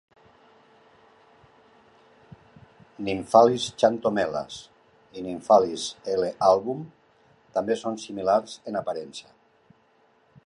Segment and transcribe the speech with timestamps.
[3.09, 4.57] "Nymphalis xanthomelas"
[5.19, 5.85] i "Nymphalis
[6.17, 6.81] l-album"
[7.59, 9.31] també són similars en aparença.